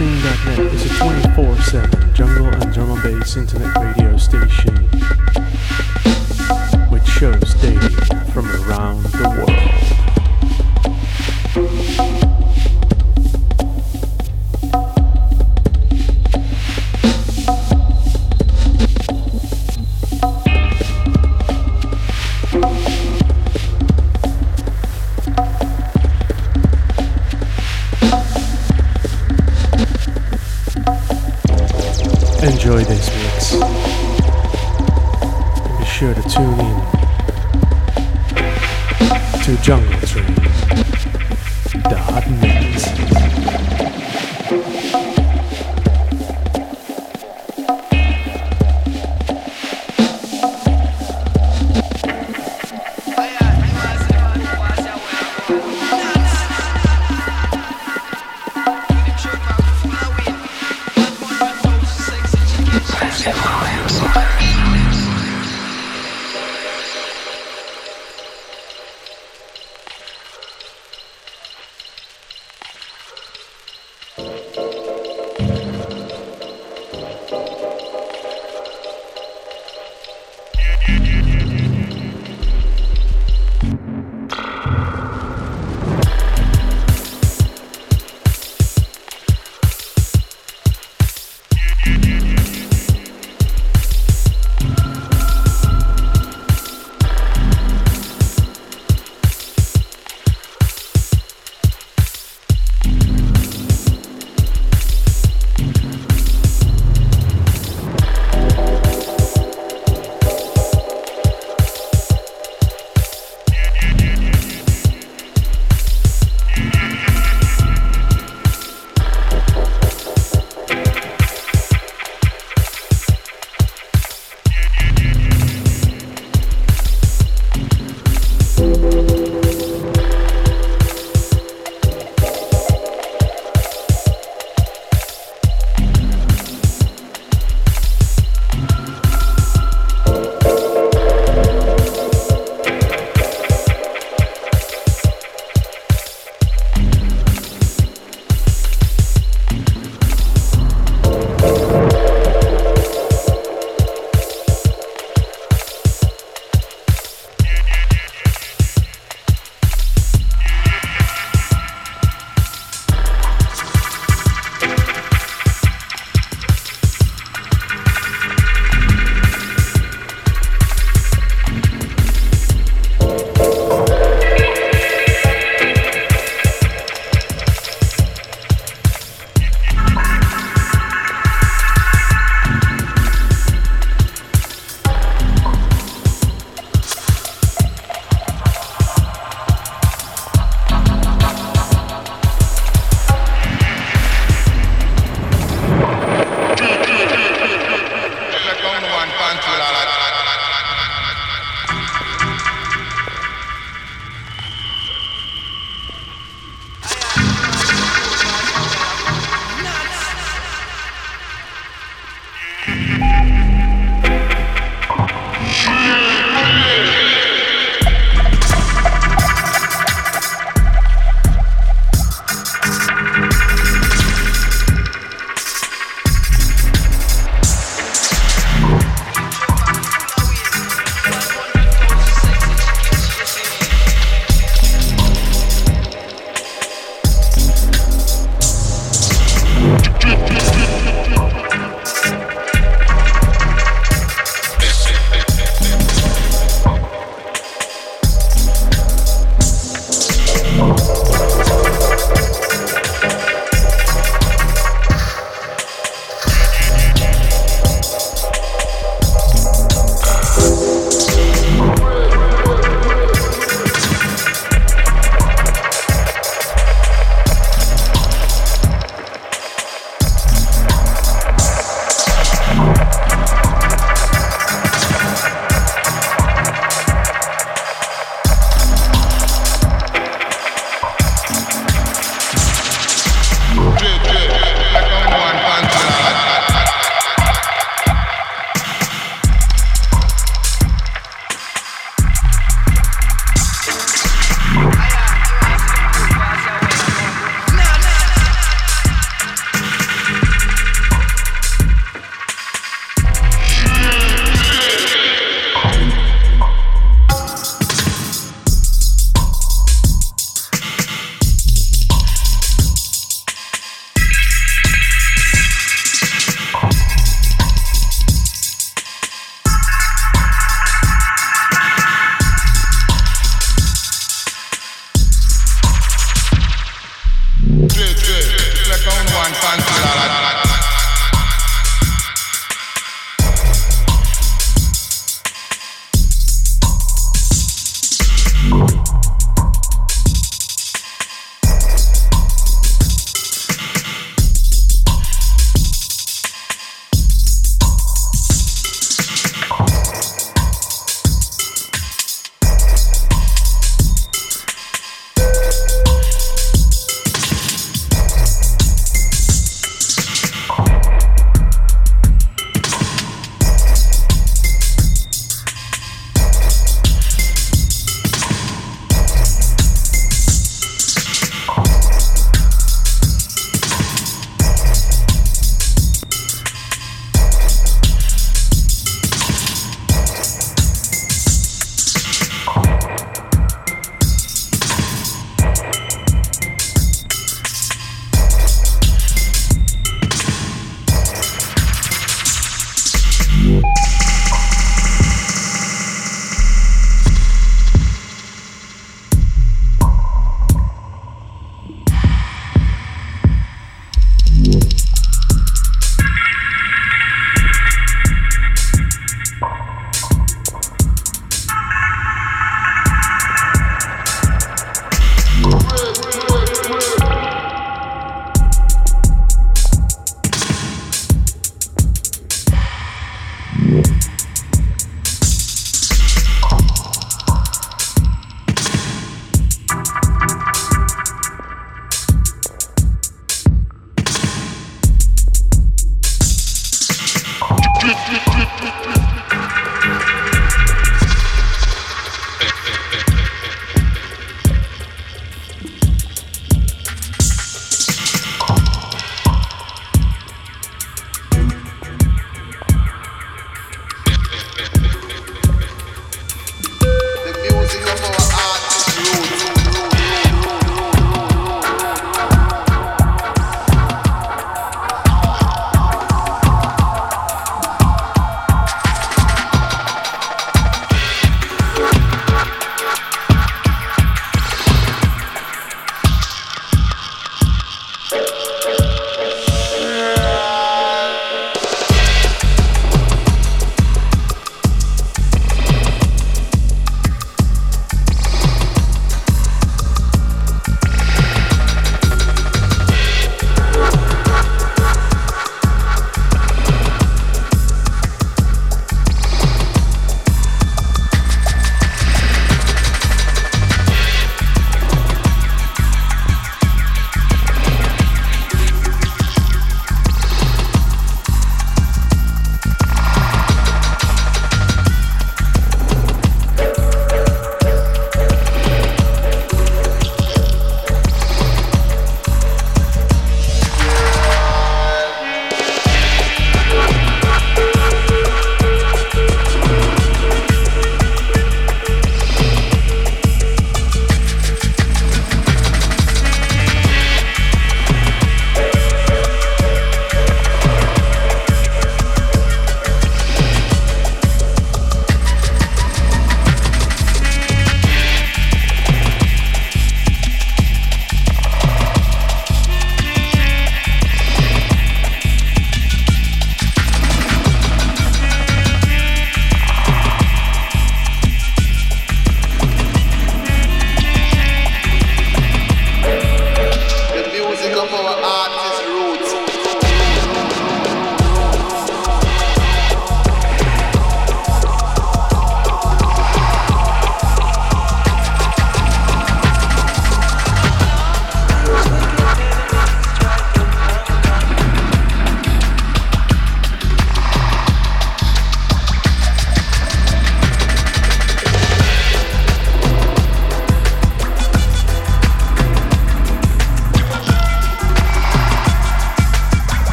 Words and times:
Warbreaker, 0.00 0.72
is 0.72 0.86
a 0.86 0.88
24-7 0.94 2.14
jungle 2.14 2.46
and 2.46 2.72
drum 2.72 2.90
and 2.92 3.02
bass 3.02 3.36
internet 3.36 3.76
radio 3.76 4.16
station 4.16 4.74
which 6.88 7.06
shows 7.06 7.52
daily 7.56 7.94
from 8.32 8.46
around 8.62 9.02
the 9.02 9.28
world. 9.28 9.79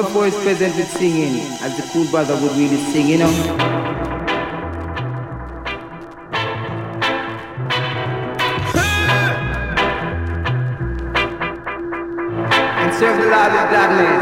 Voice 0.00 0.34
presented 0.42 0.86
singing 0.86 1.40
as 1.60 1.76
the 1.76 1.82
cool 1.92 2.06
brother 2.10 2.34
would 2.34 2.52
really 2.52 2.76
sing, 2.92 3.08
you 3.08 3.18
know. 3.18 3.82
Serve 12.98 13.16
the 13.16 13.28
Lord 13.30 13.52
with 13.52 13.68
gladness. 13.70 14.21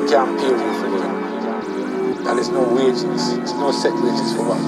and 0.00 0.08
jam 0.08 0.36
pavement 0.38 0.76
for 0.80 0.86
it, 0.96 2.26
And 2.26 2.38
there's 2.38 2.48
no 2.48 2.62
wages, 2.74 3.36
there's 3.36 3.52
no 3.54 3.70
set 3.70 3.92
wages 3.94 4.32
for 4.34 4.44
what 4.48 4.58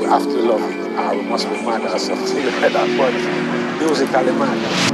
we 0.00 0.06
have 0.06 0.22
to 0.22 0.42
love. 0.42 0.62
Ah, 0.96 1.12
we 1.12 1.22
must 1.22 1.48
be 1.48 1.62
mad 1.64 1.82
or 1.82 1.98
something 1.98 2.44
like 2.60 2.72
that, 2.72 2.88
but 2.96 3.84
musically 3.84 4.32
mad. 4.32 4.89